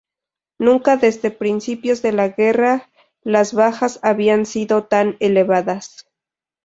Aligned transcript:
Nunca 0.57 0.97
desde 0.97 1.29
principios 1.29 2.01
de 2.01 2.11
la 2.11 2.29
guerra 2.29 2.89
las 3.21 3.53
bajas 3.53 3.99
habían 4.01 4.47
sido 4.47 4.85
tan 4.85 5.15
elevadas. 5.19 6.07